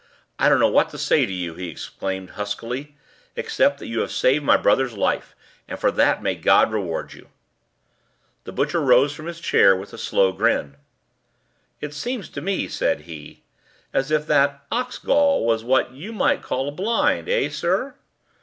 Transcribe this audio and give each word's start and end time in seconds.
"I 0.39 0.49
don't 0.49 0.59
know 0.59 0.67
what 0.67 0.89
to 0.89 0.97
say 0.97 1.27
to 1.27 1.31
you," 1.31 1.53
he 1.53 1.69
exclaimed 1.69 2.31
huskily, 2.31 2.95
"except 3.35 3.77
that 3.77 3.85
you 3.85 3.99
have 3.99 4.11
saved 4.11 4.43
my 4.43 4.57
brother's 4.57 4.93
life, 4.93 5.35
and 5.67 5.77
for 5.77 5.91
that 5.91 6.23
may 6.23 6.33
God 6.33 6.71
reward 6.71 7.13
you!" 7.13 7.27
The 8.45 8.51
butcher 8.51 8.81
rose 8.81 9.13
from 9.13 9.27
his 9.27 9.39
chair 9.39 9.75
with 9.75 9.93
a 9.93 9.99
slow 9.99 10.31
grin. 10.31 10.75
"It 11.81 11.93
seems 11.93 12.29
to 12.29 12.41
me," 12.41 12.67
said 12.67 13.01
he, 13.01 13.43
"as 13.93 14.09
if 14.09 14.25
that 14.25 14.63
ox 14.71 14.97
gall 14.97 15.45
was 15.45 15.63
what 15.63 15.91
you 15.91 16.11
might 16.13 16.41
call 16.41 16.67
a 16.69 16.71
blind, 16.71 17.29
eh, 17.29 17.49
sir?" 17.49 17.93